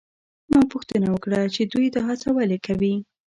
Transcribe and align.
ما 0.51 0.61
پوښتنه 0.71 1.07
وکړه 1.11 1.39
چې 1.55 1.61
دوی 1.73 1.85
دا 1.95 2.01
هڅه 2.09 2.29
ولې 2.37 2.57
کوي؟ 2.65 2.93